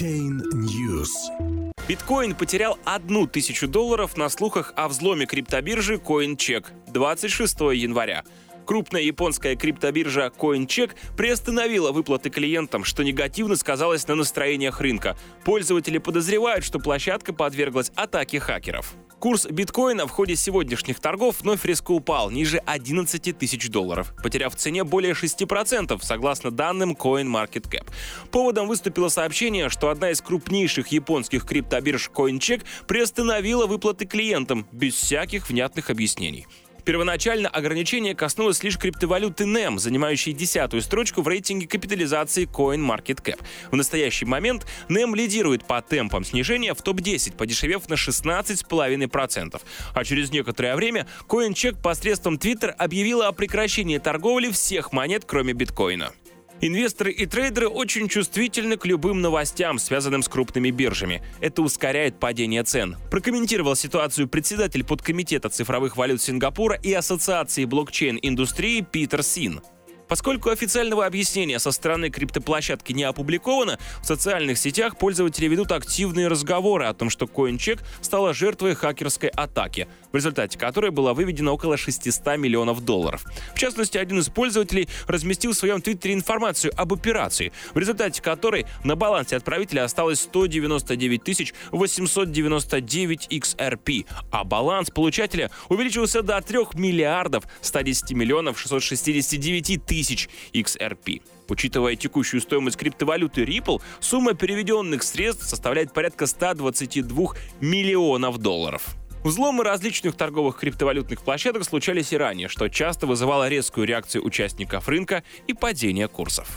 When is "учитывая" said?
101.48-101.94